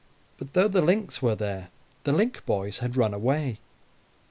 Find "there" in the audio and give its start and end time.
1.35-1.69